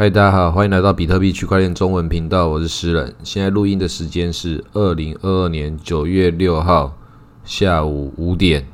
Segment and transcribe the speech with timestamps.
[0.00, 3.14] 嗨，大家好，欢迎来到比特币区块链中文频道，我是诗人。
[3.22, 6.96] 现在录音的时间是二零二二年九月六号
[7.44, 8.66] 下午五点。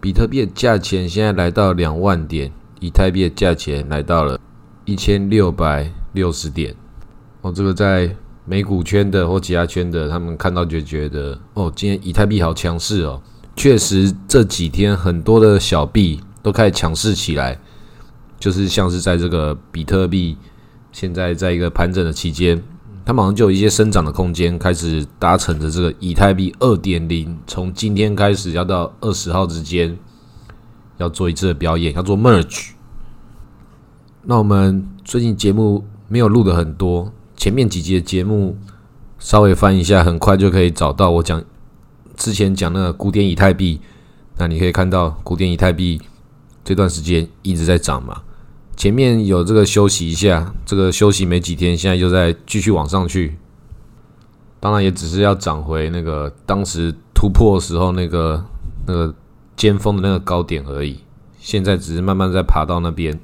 [0.00, 2.50] 比特币的价钱现在来到两万点，
[2.80, 4.40] 以太币的价钱来到了
[4.84, 6.74] 一千六百六十点。
[7.42, 8.10] 哦，这个在
[8.44, 13.22] 美股圈的或其他圈的，他们看到就觉得，哦，今天以太币好强势哦。
[13.54, 17.56] 确实，这几天很多的小币都开始强势起来。
[18.40, 20.36] 就是像是在这个比特币
[20.90, 22.60] 现在在一个盘整的期间，
[23.04, 29.96] 它马上就有一些生长的空间，开始搭乘着这个以太币二点零，从今天开始要到二十号之间
[30.96, 32.70] 要做一次的表演，要做 merge。
[34.22, 38.56] 那我们最近节目没有录的很多，前面几集的节目
[39.18, 41.44] 稍微翻一下，很快就可以找到我讲
[42.16, 43.80] 之前讲那个古典以太币。
[44.38, 46.00] 那你可以看到古典以太币
[46.64, 48.22] 这段时间一直在涨嘛。
[48.80, 53.36] 前面有这个休息一下，这个休息没几天，现在又在继续往上去。
[54.58, 58.42] 当然也只是要涨回那个当时突破时候那个
[58.86, 59.14] 那个
[59.54, 60.98] 尖峰的那个高点而已。
[61.38, 63.20] 现在只是慢慢在爬到那边。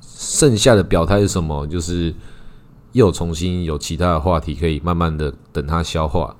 [0.00, 1.66] 剩下的表态是什么？
[1.66, 2.14] 就是
[2.92, 6.34] 又重新有其他的话题可以慢慢的等它消化。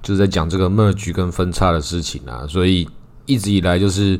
[0.00, 2.88] 就是在讲这个 merge 跟分叉的事情啊，所以
[3.26, 4.18] 一直以来就是。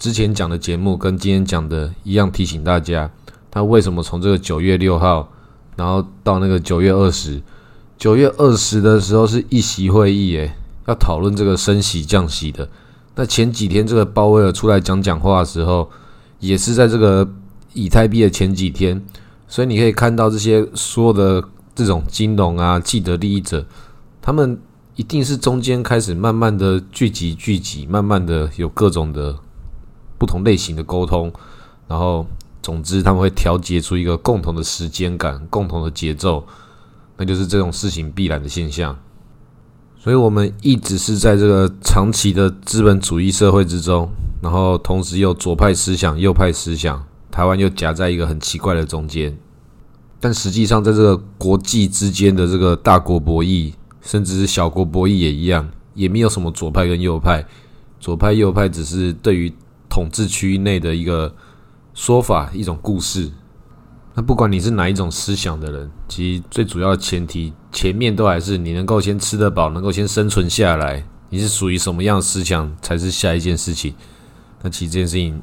[0.00, 3.10] 之前讲的节目跟今天讲的一样，提醒大家，
[3.50, 5.30] 他为什么从这个九月六号，
[5.76, 7.42] 然后到那个九月二十，
[7.98, 10.52] 九月二十的时候是一席会议，诶，
[10.86, 12.66] 要讨论这个升息降息的。
[13.14, 15.90] 那前几天这个鲍威尔出来讲讲话的时候，
[16.38, 17.30] 也是在这个
[17.74, 19.04] 以太币的前几天，
[19.48, 23.66] 所以你可以看到这些说的这种金融啊、既得利益者，
[24.22, 24.58] 他们
[24.96, 29.36] 一定是中间开始慢慢的聚集聚集，慢慢的有各种的。
[30.20, 31.32] 不同类型的沟通，
[31.88, 32.26] 然后
[32.62, 36.46] 总之他们会调节出一个共同的时间感、共同的节奏，
[37.16, 38.94] 那就是这种事情必然的现象。
[39.98, 44.10] 所以，我们一直是在这个长期的资本主义社会之中，
[44.42, 49.34] 然后同时又左派思想、右派思想，台湾又夹在一个很奇怪的中间。
[50.20, 53.72] 但实际上，在这个国际之间的这个大国博弈，
[54.02, 57.46] 甚至是小国博弈也一样，也没有什么左派跟右派，
[57.98, 59.50] 左派右派只是对于。
[59.90, 61.34] 统治区域内的一个
[61.92, 63.30] 说法，一种故事。
[64.14, 71.04] 那不管你是哪一种思想的人，其实最主要的前提，前面都还是你能够先吃得饱，能够先生存下来。
[71.28, 73.94] 你是属于什么样的思想，才是下一件事情。
[74.62, 75.42] 那其实这件事情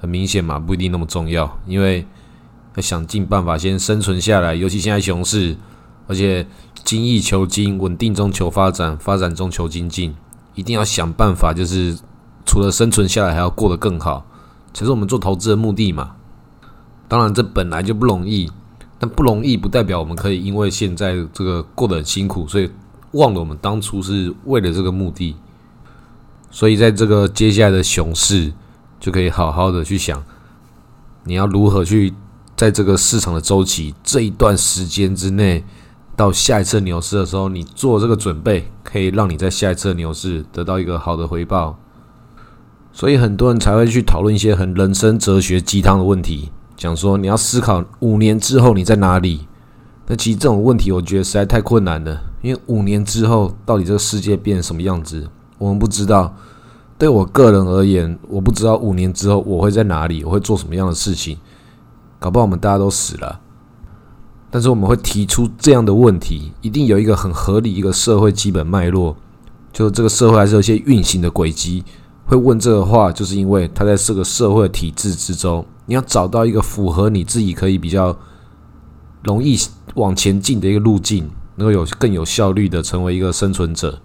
[0.00, 2.06] 很明显嘛，不一定那么重要，因为
[2.76, 4.54] 要想尽办法先生存下来。
[4.54, 5.56] 尤其现在熊市，
[6.06, 6.46] 而且
[6.84, 10.14] 精益求精，稳定中求发展，发展中求精进，
[10.54, 11.98] 一定要想办法，就是。
[12.44, 14.26] 除了生存下来，还要过得更好，
[14.72, 16.16] 才是我们做投资的目的嘛。
[17.08, 18.50] 当然，这本来就不容易，
[18.98, 22.70] 但不容易不代表我们可以因为现在这个过得很辛苦，所以
[23.12, 25.36] 忘了我们当初是为了这个目的。
[26.50, 28.52] 所以，在这个接下来的熊市，
[29.00, 30.22] 就可以好好的去想，
[31.24, 32.14] 你要如何去
[32.56, 35.64] 在这个市场的周期这一段时间之内，
[36.14, 41.76] 到下一次牛市的时候，你做这个准备，可以让你在下一次牛市得到一个好的回报。
[42.96, 49.48] 所以很多人才会去讨论一些很人生哲学鸡汤的问题，讲说你要思考五年之后你在哪里。
[50.06, 55.28] 那其实这种问题我觉得实在太困难了，因为五年之后到底这个世界变成什么样子，
[55.58, 56.32] 我们不知道。
[56.96, 61.36] 对我个人而言，我不知道五年之后我会在哪里，我会做什么样的事情。
[62.20, 63.40] 搞不好我们大家都死了。
[64.50, 69.16] 但是我们会提出这样的问题，一定有一个很合理一个社会基本脉络，
[69.72, 71.82] 就这个社会还是有一些运行的轨迹。
[72.26, 78.16] 会问这个话，就是因为他在这个社会体制之中，你要找到一个符合你自己可以比较
[79.22, 79.56] 容易
[79.94, 84.00] 往前进的一个路径，能够有更有效率的成为一个生存者。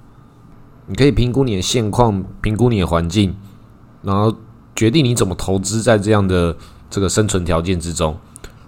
[0.87, 3.35] 你可以评估你的现况，评估你的环境，
[4.01, 4.35] 然后
[4.75, 6.55] 决定你怎么投资在这样的
[6.89, 8.17] 这个生存条件之中。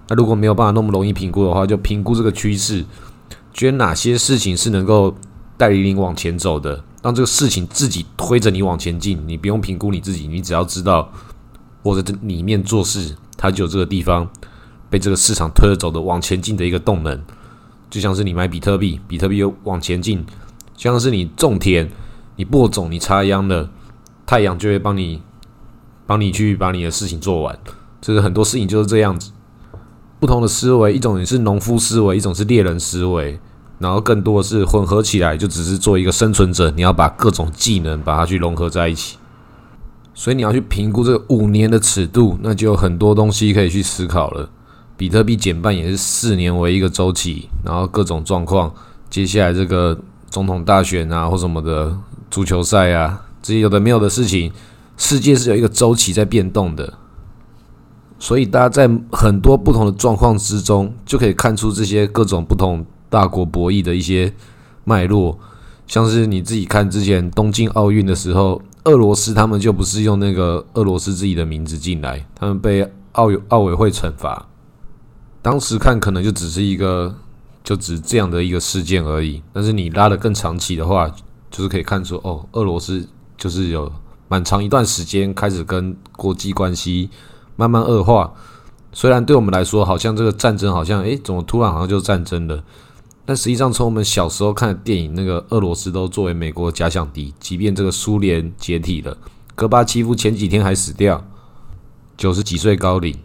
[0.07, 2.85] 那如果没有办法那么容易评估的话，就评估这个趋势，
[3.53, 5.15] 觉得哪些事情是能够
[5.57, 6.83] 带领你往前走的。
[7.01, 11.11] 让这个事情自己推着你往前进，你不用评估你自己，你只要知道
[11.81, 14.29] 我在这里面做事，它就有这个地方
[14.89, 17.19] 被这个市场推着走的往前进的一个动能，
[17.89, 20.23] 就像是你买比特币，比特币又往前进，
[20.77, 21.89] 像是你种田，
[22.35, 23.69] 你播种，你插秧的，
[24.25, 25.21] 太阳就会帮你
[26.05, 27.57] 帮你去把你的事情做完，
[27.99, 29.31] 这个很多事情就是这样子，
[30.19, 33.39] 不同的思维，一种你是农夫思维，一种是猎人思维。
[33.81, 36.69] 然后更多的是混合起来，就只是做一个生存者。
[36.71, 39.17] 你要把各种技能把它去融合在一起，
[40.13, 44.49] 所以你要去评估这五年的尺度，那就有很多东西可以去思考了。
[44.95, 48.71] 比特币减半也是四年为一个周期，然后各种状况，
[49.09, 49.99] 接下来这个
[50.29, 51.97] 总统大选啊或什么的
[52.29, 54.51] 足球赛啊，这些有的没有的事情，
[54.95, 56.93] 世界是有一个周期在变动的。
[58.19, 64.33] 所以大家在很多不同的状况之中，就可以看出这些各种不同大国博弈的一些
[64.83, 65.37] 脉络。
[65.85, 74.47] 像是你自己看之前东京奥运的时候，俄罗斯他们就不是用那个俄罗斯自己的名字进来，他们被奥奥委会惩罚。
[75.41, 77.13] 当时看可能就只是一个，
[77.63, 79.43] 就只这样的一个事件而已。
[79.51, 81.07] 但是你拉的更长期的话，
[81.51, 83.07] 就是可以看出哦，俄罗斯
[83.37, 83.91] 就是有
[84.27, 87.09] 蛮长一段时间开始跟国际关系。
[87.57, 88.33] 慢慢恶化，
[88.91, 92.63] 虽然对我们来说，好像这个战争好像，诶，怎么突然好像就战争了？
[93.25, 97.33] 但实际上，从我们小时候看的电影，那个俄罗斯都作为美国假想敌。
[97.39, 99.17] 即便这个苏联解体了，
[99.55, 101.23] 戈巴契夫前几天还死掉，
[102.17, 103.15] 九十几岁高龄。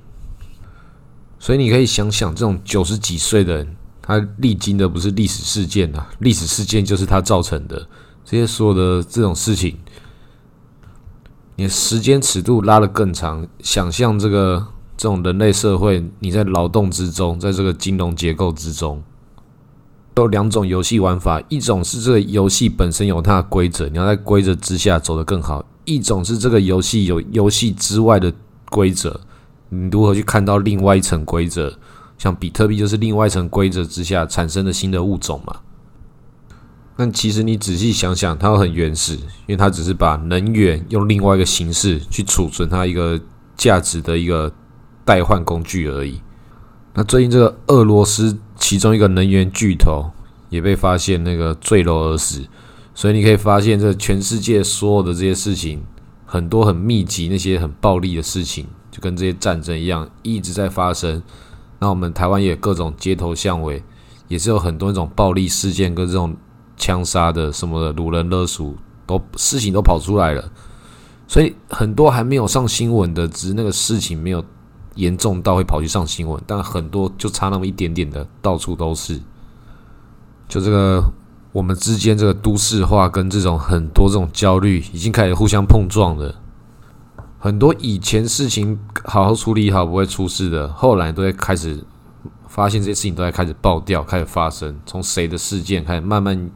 [1.39, 7.89] 所以你可以想想，这种九十几岁的人，他历经的不是历史事件啊，历史事件就是他造成的。
[8.25, 9.79] 这些所有的这种事情。
[11.59, 19.03] 你时间尺度拉得更长，想象这个这种人类社会，你在劳动之中，在这个金融结构之中，
[20.23, 28.33] 有两种游戏玩法：一种是这个游戏本身有它的规则，你要在规则之下走得更好；一种是这个游戏有游戏之外的
[28.71, 29.21] 规则，
[29.69, 31.79] 你如何去看到另外一层规则？
[32.17, 35.55] 像比特币就是另外一层规则之下产生的新的物种嘛。
[36.97, 43.21] 但其实你仔细想想，它很原始，因为它只是把能源用另外一个形式去储存它一个
[43.55, 44.51] 价值的一个
[45.05, 46.19] 代换工具而已。
[46.97, 50.11] 那最近这个俄罗斯其中一个能源巨头
[50.49, 52.43] 也被发现那个坠楼而死，
[52.95, 55.83] 所以你可以发现这全世界所有的这些事情，
[56.25, 61.23] 很多很密集，那些很暴力的事情，就跟这些战争一样一直在发生。
[61.79, 63.85] 那我们台湾也各种街头巷尾，
[64.27, 66.35] 也是有很多那种暴力事件跟这种。
[66.79, 68.77] 枪杀的什么的，掳人勒赎
[69.07, 70.53] 都事情都跑出来了，
[71.27, 74.45] 所以很多还没有上新闻的，只是那个事情没有
[74.97, 79.21] 严重到会跑去上新闻，但很多就差那么一点点的，到处都是。
[80.49, 81.03] 就这个
[81.53, 86.35] 我们之间这个都市化跟这种很多这种焦虑，已经开始互相碰撞了。
[87.39, 91.85] 很多以前事情好好处理好不会出事的，后来都会开始
[92.49, 96.51] 发现这些事情都在开始爆掉，开始发生，从谁的事件开始慢慢。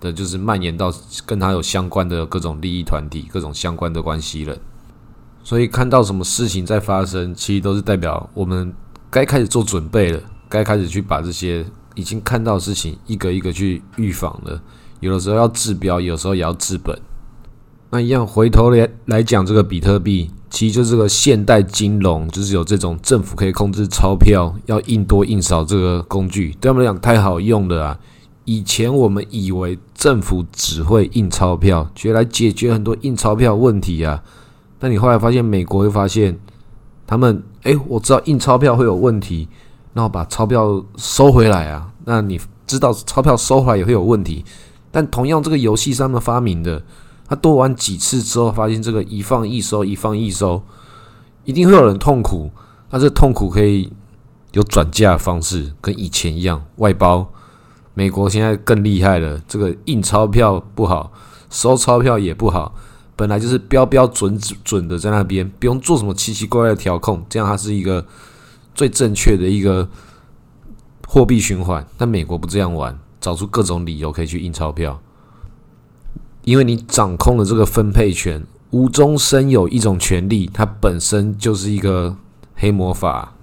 [0.00, 0.94] 的就是蔓延到
[1.26, 4.56] 跟他有相关的各种利益团体、各种相关的关系人，
[5.48, 8.70] 所以看到什么事情在发生，其实都是代表我们
[9.08, 11.64] 该开始做准备了，该开始去把这些
[11.94, 14.60] 已经看到的事情一个一个去预防了。
[15.00, 16.94] 有的时候要治标，有时候也要治本。
[17.88, 27.98] 那一样回头来来讲，这个比特币其实就是个现代金融，就是有这种政府可以控制钞票要印多印少这个工具，对他们来讲太好用了啊。
[28.44, 34.22] 以前我们以为政府只会印钞票，觉得来解决很多印钞票问题啊。
[34.78, 36.38] 但你后来发现，美国会发现，
[37.06, 39.48] 他们哎，我知道印钞票会有问题，
[39.92, 41.92] 那我把钞票收回来啊。
[42.04, 44.44] 那你知道钞票收回来也会有问题，
[44.90, 46.82] 但同样这个游戏是他们发明的，
[47.26, 50.62] 他多玩几次之后，发现这个一放一收，一放一收，
[51.44, 52.50] 一定会有人痛苦。
[52.90, 53.92] 那这痛苦可以
[54.52, 57.26] 有转嫁的方式，跟以前一样外包。
[57.94, 61.12] 美国现在更厉害了，这个印钞票不好，
[61.50, 62.72] 收钞票也不好，
[63.18, 68.06] 本来就是标标准准的在那边，不用做什么奇奇怪怪的调控，这样它是一个
[68.76, 69.88] 最正确的一个
[71.08, 71.84] 货币循环。
[71.96, 75.02] 但美国不这样玩，找出各种理由可以去印钞票，
[76.44, 82.16] 因为你掌控了这个分配权，无中生有一种权利，它本身就是一个
[82.54, 83.34] 黑魔法，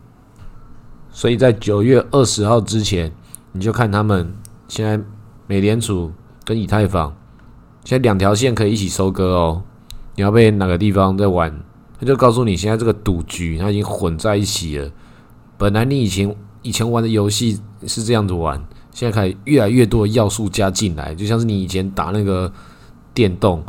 [1.12, 3.12] 所以在九月二十号之前，
[3.52, 4.34] 你就看他们。
[4.70, 5.00] 现在
[5.48, 6.12] 美联储
[6.44, 7.16] 跟以太坊
[7.86, 9.62] 现在两条线可以一起收割哦。
[10.16, 11.54] 你要被哪个地方在玩，
[12.00, 14.90] 他就告诉你现在这个赌局它已经混在一起了。
[15.58, 18.62] 本来你以前以前玩的游戏是这样子玩，
[18.92, 22.52] 现在开始越来越多的要素加进来，就像是你以前打那个
[23.14, 23.64] 电动，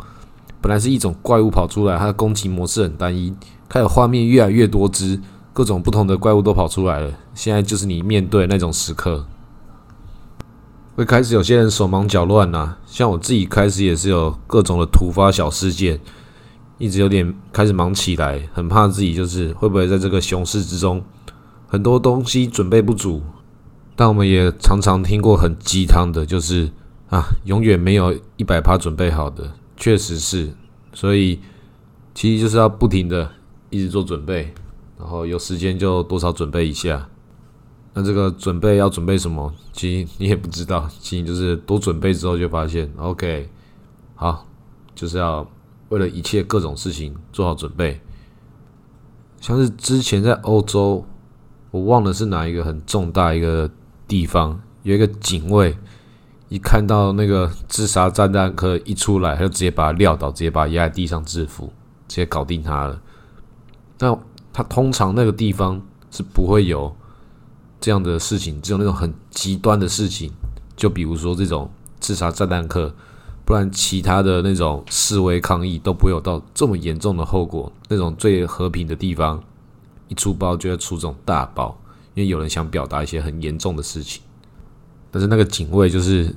[0.59, 3.33] 本来是一种怪物跑出来，它的攻击模式很单一，
[3.69, 5.21] 开始画面越来越多只，
[5.53, 7.13] 各种不同的怪物都跑出来了。
[7.35, 9.27] 现在就是你面对那种时刻。
[10.97, 15.99] 会开始有些人手忙脚乱呐，像我自己开始也是有各种的突发小事件，
[16.79, 21.03] 一直有点开始忙起来，很怕自己就是会不会在这个熊市之中
[21.67, 23.21] 很多东西准备不足。
[23.95, 26.71] 但我们也常常听过很鸡汤的，就是
[27.11, 30.49] 啊，永远没有一百趴准备好的，确实是。
[30.95, 31.39] 所以
[32.15, 33.29] 其实就是要不停的
[33.69, 34.51] 一直做准备，
[34.97, 37.07] 然后有时间就多少准备一下。
[37.99, 39.51] 那这个准备要准备什么？
[39.73, 43.49] 其实你也不知道，其实就是多准备之后就发现，OK，
[44.13, 44.45] 好，
[44.93, 45.49] 就是要
[45.89, 47.99] 为了一切各种事情做好准备。
[49.41, 51.03] 像是之前在欧洲，
[51.71, 53.67] 我忘了是哪一个很重大一个
[54.07, 55.75] 地方，有一个警卫，
[56.49, 61.73] 一看到那个自杀炸弹客一出来，他就直接把他撂倒，直接把他压在地上制服，
[62.07, 63.01] 直接搞定他了。
[63.97, 64.15] 那
[64.53, 66.95] 他通常那个地方是不会有。
[67.79, 70.31] 这样的事情，只有那种很极端的事情，
[70.75, 71.69] 就比如说这种
[71.99, 72.93] 自杀炸弹客，
[73.45, 77.71] 不然其他的那种示威抗议都不会有到这么严重的后果。
[77.87, 79.41] 那种最和平的地方，
[80.07, 81.79] 一出包就会出这种大包，
[82.13, 84.21] 因为有人想表达一些很严重的事情。
[85.09, 86.35] 但是那个警卫就是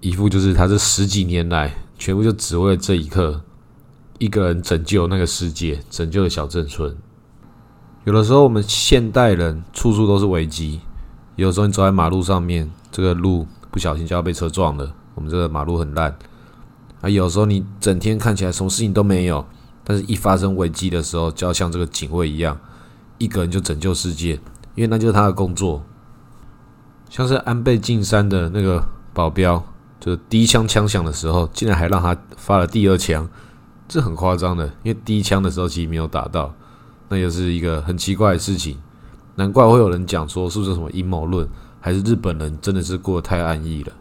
[0.00, 3.42] 一副就是他这十几年来全部就只为这一刻，
[4.18, 6.94] 一个人拯救那个世界，拯救了小镇村。
[8.04, 10.80] 有的时候，我们现代人处处都是危机。
[11.36, 14.92] 有时候你走在马路上面，这个路不小心就要被车撞了。
[15.14, 16.16] 我们这个马路很烂
[17.00, 17.08] 啊。
[17.08, 19.46] 有时候你整天看起来什么事情都没有，
[19.84, 22.58] 但是一发生危机的时候，就要像这个警卫一样，
[23.18, 24.32] 一个人就拯救世界，
[24.74, 25.84] 因为那就是他的工作。
[27.08, 28.82] 像是安倍晋三的那个
[29.14, 29.62] 保镖，
[30.00, 33.28] 就是第一枪枪响的时候，竟然还让他发了第二枪，
[33.86, 36.52] 这很夸张的，因为第一枪的时候其实没有打到。
[37.12, 38.78] 那也是一个很奇怪的事情，
[39.34, 41.46] 难怪会有人讲说是不是什么阴谋论，
[41.78, 43.92] 还是日本人真的是过得太安逸了。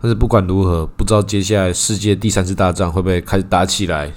[0.00, 4.12] 但是不管如何，不知道接下来世界第三次大战会不会开始打起来。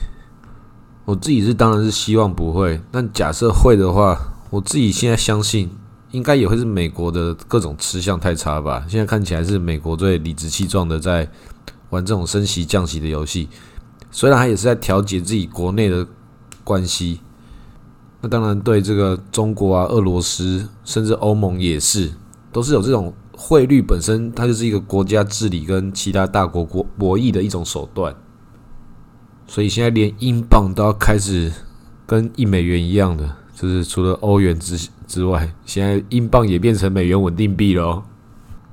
[1.05, 4.15] 我自己是当然是希望不会，但假设会的话，
[4.51, 5.71] 我自己现在相信
[6.11, 8.85] 应该也会是美国的各种吃相太差吧。
[8.87, 11.27] 现在看起来是美国最理直气壮的在
[11.89, 13.49] 玩这种升息降息的游戏，
[14.11, 16.05] 虽然他也是在调节自己国内的
[16.63, 17.21] 关系。
[18.21, 22.11] 那当然，对这个中国啊、俄罗斯，甚至欧盟也是，
[22.51, 28.15] 都是有这种汇率本身，它就是一个国家治理跟其他大国国博弈的一种手段。
[29.47, 31.51] 所以现在连英镑都要开始
[32.07, 38.01] 跟一美元一样的，就是除了欧元之之外，现在英镑也变成美元稳定币了。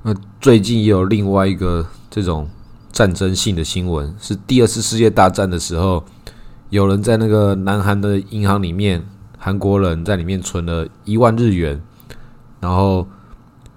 [0.01, 2.49] 那最近也有另外一个这种
[2.91, 6.03] 战争性的新闻，是第二次世界大战的时候，
[6.71, 9.05] 有人在那个南韩的银行里面。
[9.43, 11.81] 韩国人在里面存了一万日元，
[12.61, 13.05] 然后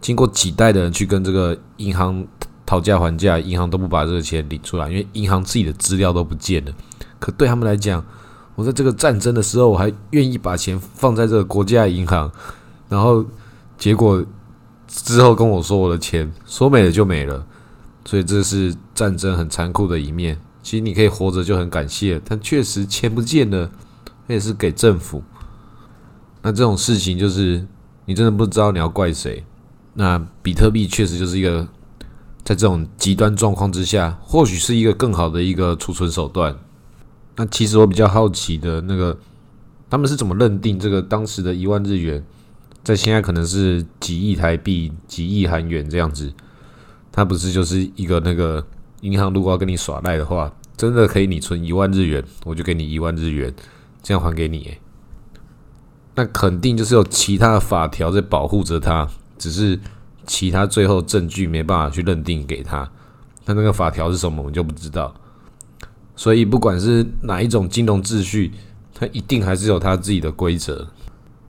[0.00, 2.24] 经过几代的人去跟这个银行
[2.64, 6.72] 讨价还价，银行都不把这个钱领出来，因为银行自己的资料都不见了。
[7.18, 8.04] 可对他们来讲，
[8.54, 12.30] 我在这个战争的时候，我还愿意把钱放在这个国家银行，
[12.88, 13.26] 然后
[13.76, 14.24] 结果
[14.86, 17.44] 之后跟我说我的钱说没了就没了，
[18.04, 20.38] 所以这是战争很残酷的一面。
[20.62, 23.68] 其实你可以活着就很感谢，但确实钱不见了，
[24.28, 25.24] 那也是给政府。
[26.46, 27.66] 那这种事情就是
[28.04, 29.42] 你真的不知道你要怪谁。
[29.94, 31.66] 那比特币确实就是一个
[32.44, 36.56] 在这种极端状况之下，或许是一个更好的一个储存手段。
[37.34, 39.18] 那其实我比较好奇的那个，
[39.90, 42.24] 他们是怎么认定这个当时的一万日元，
[42.84, 46.32] 在现在可能是几亿台币、几亿韩元这样子？
[47.10, 48.64] 它不是就是一个那个
[49.00, 53.52] 银行如果要跟你耍赖的话，真的可以你存一万日元，我就给你一万日元，
[54.00, 54.76] 这样还给你。
[56.16, 59.08] 那肯定就是有其他的法条在保护着他，
[59.38, 59.78] 只是
[60.26, 62.90] 其他最后证据没办法去认定给他。
[63.44, 65.14] 那那个法条是什么，我们就不知道。
[66.16, 68.50] 所以不管是哪一种金融秩序，
[68.94, 70.88] 它一定还是有它自己的规则。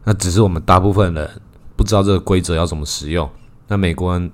[0.03, 1.29] 那只是我们大部分人
[1.77, 3.29] 不知道这个规则要怎么使用。
[3.69, 4.29] 那美国人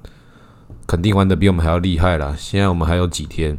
[0.87, 2.35] 肯定玩的比我们还要厉害了。
[2.35, 3.57] 现在我们还有几天，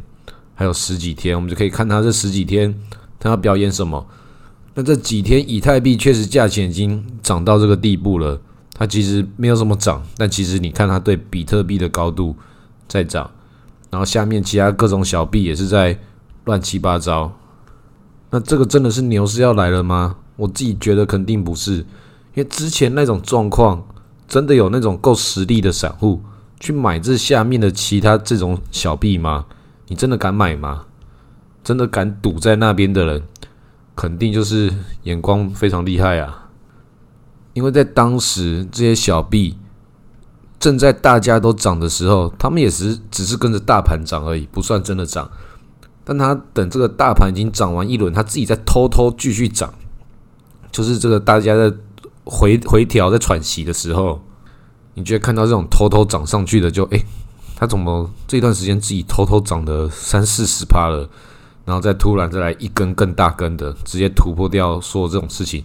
[0.53, 2.77] 还有十几天，我们就可以看他这十几天
[3.17, 4.05] 他要表演什么。
[4.75, 8.39] 那这几天以太币确实价钱已经涨到这个地步了，
[8.73, 12.35] 它其实没有什么涨，但其实你看它对比特币的高度
[12.87, 13.31] 在涨，
[13.89, 15.97] 然后下面其他各种小币也是在
[16.43, 17.31] 乱七八糟。
[18.31, 20.17] 那这个真的是牛市要来了吗？
[20.35, 21.85] 我自己觉得肯定不是，因
[22.35, 23.81] 为之前那种状况，
[24.27, 26.21] 真的有那种够实力的散户
[26.59, 29.45] 去买这下面的其他这种小币吗？
[29.87, 30.83] 你真的敢买吗？
[31.63, 33.23] 真的敢赌在那边的人？
[33.95, 34.73] 肯定就是
[35.03, 36.49] 眼光非常厉害啊！
[37.53, 39.57] 因为在当时这些小币
[40.59, 45.31] 正在大家都涨的时候，他们也是只是跟着大盘涨而已，不算真的涨。
[46.03, 49.73] 但他等这个大盘已经涨完一轮，他自己在偷偷继续涨，
[50.71, 51.73] 就是这个大家在
[52.25, 54.21] 回回调、在喘息的时候，
[54.95, 57.01] 你觉得看到这种偷偷涨上去的，就哎，
[57.55, 61.09] 他怎么这段时间自己偷偷涨的三四十趴了？
[61.65, 65.63] 然后再突然再来一根更大根的，直接突破掉说这种事情，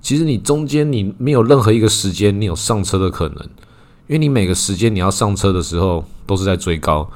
[0.00, 3.38] 其实你中间你没有任何一个时间你有上车的可能，
[4.06, 7.10] 因为你每个时间你要上车的时候都是在追高，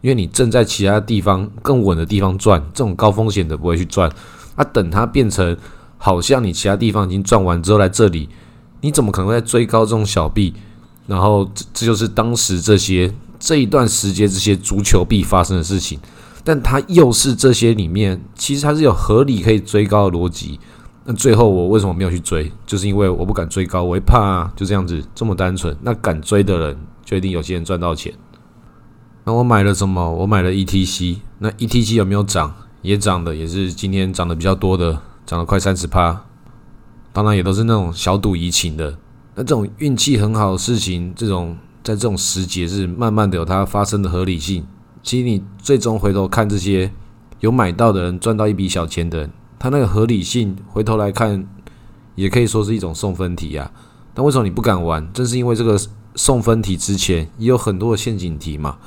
[0.00, 4.10] 因为你正在其他地方更稳的地方赚，这种高风险的不会去赚。
[4.54, 5.56] 啊，等它变成
[5.98, 8.28] 好像你其他地方已经赚完之后来这里，
[8.80, 10.54] 你怎么可能会在追高这种小币？
[11.06, 16.00] 然后这这就是当时这些这一段时间这些足球币发生的事情，
[16.46, 20.60] 但它又是这些里面其实它是有合理可以追高的逻辑。
[21.04, 22.52] 那最后我为什么没有去追？
[22.64, 25.76] 就是因为我不敢追高，我会怕，就这样子这么单纯。
[25.82, 28.14] 那敢追的人就一定有些人赚到钱。
[29.24, 30.08] 那我买了什么？
[30.08, 31.16] 我买了 ETC。
[31.40, 32.54] 那 ETC 有没有涨？
[32.82, 36.24] 也涨的，也是今天涨的比较多的，涨了快三十趴。
[37.12, 38.96] 当然也都是那种小赌怡情的。
[39.34, 44.64] 那这种运气很好的事情，这种在这种时节是慢慢的有它发生的合理性。
[45.06, 46.90] 其实你最终回头看这些
[47.38, 49.30] 有买到的人赚到一笔小钱的人。
[49.56, 51.46] 他那个合理性，回头来看，
[52.16, 53.70] 也可以说是一种送分题啊。
[54.12, 55.08] 但为什么你不敢玩？
[55.12, 55.80] 正是因为这个
[56.16, 58.78] 送分题之前也有很多的陷阱题嘛。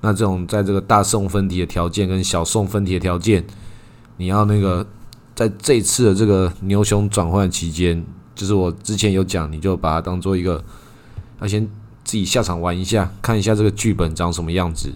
[0.00, 3.44] 那这种在这个大送分题的条件跟小送分题的条件，
[4.16, 4.86] 你要那个
[5.34, 8.02] 在这次的这个牛熊转换期间，
[8.34, 10.64] 就是我之前有讲，你就把它当做一个，
[11.42, 11.68] 要先
[12.02, 14.94] 自己下场玩一下，看一下这个剧本长什么样子。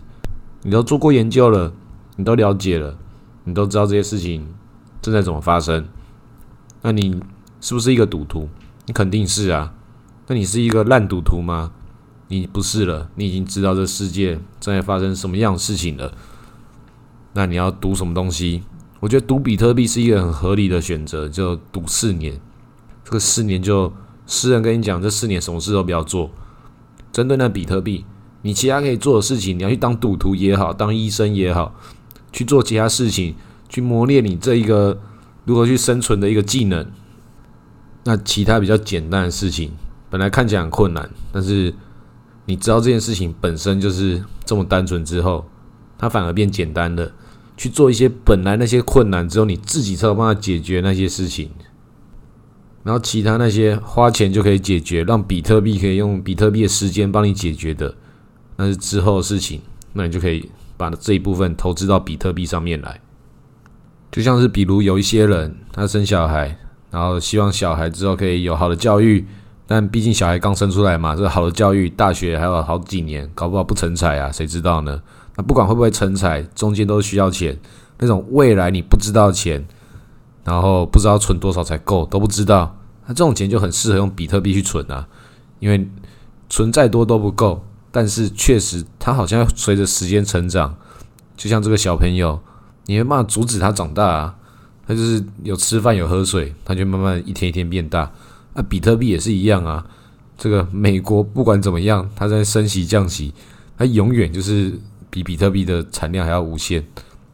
[0.65, 1.73] 你都做过研究了，
[2.17, 2.97] 你都了解了，
[3.45, 4.49] 你都知道这些事情。
[5.03, 5.87] 正在怎么发生？
[6.81, 7.23] 那你
[7.61, 8.49] 是不是一个赌徒？
[8.87, 9.75] 你肯定是啊。
[10.27, 11.71] 那你是一个烂赌徒吗？
[12.29, 13.11] 你不是了。
[13.17, 16.15] 你已经知道这世界正在发生什么样的事情了。
[17.35, 18.63] 那你要赌什么东西？
[19.01, 22.41] 我觉得赌比特币是一个很合理的选择，就赌四年。
[23.05, 23.93] 这个四年就
[24.27, 26.31] 私人跟你讲，这四年什么事都不要做。
[27.13, 28.07] 针对那比特币，
[28.45, 31.75] 你其他可以做的事情，你要去当赌徒也好，当医生也好，
[32.31, 33.35] 去做其他事情。
[33.67, 35.01] 去磨练你这一个
[35.45, 36.87] 如何去生存的一个技能。
[38.05, 39.73] 那其他比较简单的事情，
[40.09, 41.75] 本来看起来很困难，但是
[42.45, 45.45] 你知道这件事情本身就是这么单纯之后，
[45.99, 47.11] 它反而变简单了。
[47.57, 51.51] 去做一些本来那些困难，只有你自己才有办法解决那些事情。
[52.85, 57.97] 然后其他那些花钱就可以解决，让比特币可以用比特币的时间帮你解决的，
[58.57, 59.61] 那是之后的事情。
[59.93, 63.01] 那你就可以把这一部分投资到比特币上面来。
[64.11, 66.57] 就像是比如有一些人，他生小孩，
[66.91, 69.27] 然后希望小孩之后可以有好的教育，
[69.67, 75.03] 但毕竟小孩刚生出来嘛，这好的教育，大学还有好几年，搞不好不成才啊，谁知道呢？
[75.37, 77.59] 那不管会不会成才，中间都需要钱，
[77.99, 79.65] 那种未来你不知道钱，
[80.45, 85.09] 然后不知道存多少才够，都不知道，那这种钱就很适合用比特币去存啊，
[85.59, 85.89] 因为
[86.49, 87.65] 存再多都不够，
[87.95, 90.77] 但是确实它好像随着时间成长，
[91.37, 92.41] 就像这个小朋友。
[92.87, 94.37] 你没办法阻止它长大啊，
[94.87, 98.13] 它就是有吃饭有喝水，它就慢慢一天一天变大。
[98.53, 99.87] 那比特币也是一样啊，
[100.37, 103.33] 这个美国不管怎么样，它在升息降息，
[103.79, 104.79] 它永远就是
[105.09, 106.85] 比比特币的产量还要无限，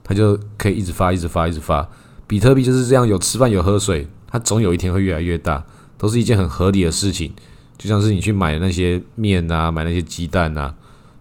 [0.05, 1.89] 它就可以一直发一直发一直发。
[2.29, 5.65] 比特币就是这样，有吃饭有喝水，它总有一天会越来越大，
[5.99, 7.33] 都是一件很合理的事情。
[7.81, 10.75] 就像是你去买那些面啊，买那些鸡蛋啊，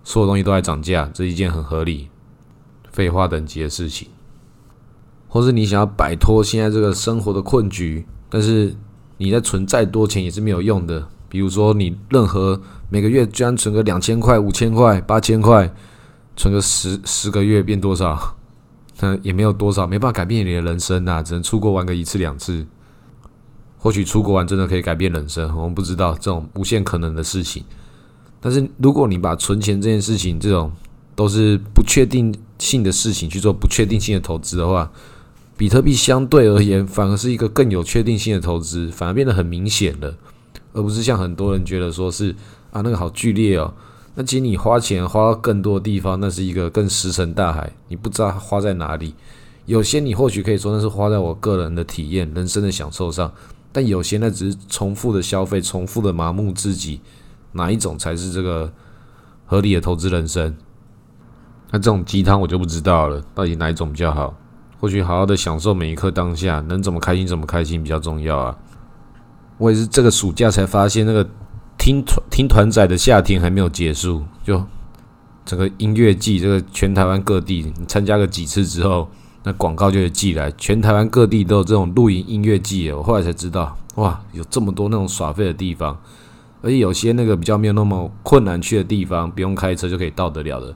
[0.03, 2.09] 所有东西都在涨价，这一件很合理、
[2.91, 4.09] 废话等级的事情。
[5.29, 8.75] 或是你想要摆脱现在这个生活的困局，但是
[9.15, 11.07] 你在存再多钱也是没有用的。
[11.29, 15.73] 比如说，你任何每个月居然存个两千块、五千块、八千块，
[16.35, 18.35] 存个十十个月变多少？
[18.99, 22.67] 那也没有多少，没办法改变你的人生呐，只能出国玩个一次两次。
[23.79, 27.63] 或许出国玩真的可以改变人生，我们不知道这种无限可能的事情。
[28.41, 30.71] 但是如果你把存钱这件事情，这种
[31.15, 34.91] 都是不确定性的事情去做不确定性的投资的话，
[35.57, 40.15] 比特币相对而言，反而是一个更有确定性的投资，反而变得很明显了，
[40.73, 42.35] 而不是像很多人觉得说是
[42.71, 43.73] 啊那个好剧烈哦。
[44.15, 49.13] 那其实你花钱花到更多的地方，那是一个更石沉大海，你不知道花在哪里。
[49.65, 53.31] 有些你或许可以说那是花在我个人的体验、人生的享受上，
[53.71, 57.01] 但有些那只是重复的消费、重复的麻木自己。
[57.53, 58.71] 哪一种才是这个
[59.47, 60.55] 合理的投资人生？
[61.71, 64.35] 那这种鸡汤我就不知道了，到底哪一种比较好？
[64.79, 68.55] 或许好好的享受每一刻当下，能怎么开心怎么开心比较重要啊！
[69.57, 71.27] 我也是这个暑假才发现，那个
[71.75, 74.63] 听听团仔的夏天还没有结束，就
[75.43, 79.09] 整个音乐季，这个全台湾各地你参加个几次之后，
[79.43, 82.91] 那广告就会寄来，全台湾各地都有这种露营音乐季。
[82.91, 85.97] 我后来才知道，哇，有这么多那种耍废的地方，
[86.61, 90.75] 而且有些那个比较没有那么困难去的地方，不用开车就可以到得了的。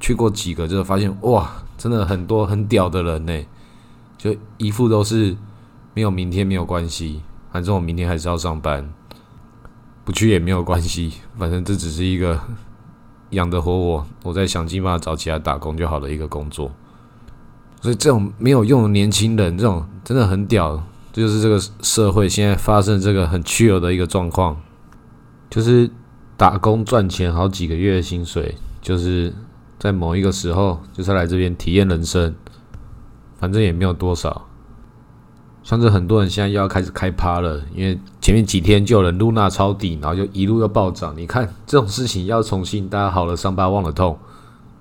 [0.00, 1.50] 去过几个，就发现哇。
[1.78, 3.44] 真的很多很屌的人呢，
[4.16, 5.36] 就一副都是
[5.94, 8.88] 没有明天没有关系，反正我明天还是要上班，
[10.04, 12.38] 不去也没有关系，反正这只是一个
[13.30, 16.70] 养得活我，我在想尽办法找其他打工就好的一个工作。
[17.82, 20.80] 所以这种没有用的年轻人，这种真的很屌，
[21.12, 24.56] 这就是这个社会现在发生这个很屈辱的一个状况，
[25.50, 25.90] 就是
[26.36, 29.34] 打工赚钱好几个月的薪水，就是
[29.80, 32.32] 在某一个时候就是来这边体验人生，
[33.40, 34.46] 反正也没有多少。
[35.64, 41.12] 像是很多人现在又要开始开趴了，因为前面几天就有人露娜抄底，然后就一路又暴涨。
[41.16, 44.16] 你看这种事情要重新，大家好了伤疤忘了痛，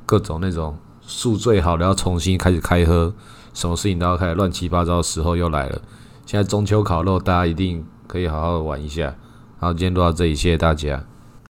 [0.05, 0.77] 各种那种
[1.11, 3.13] 宿醉好了要重新开始开喝，
[3.53, 5.81] 什么事情都要开始乱七八糟的时候又来了。
[6.25, 9.13] 现在中秋烤肉，大家一定可以好好的玩一下。
[9.59, 11.03] 好，今天录到这里，谢谢大家。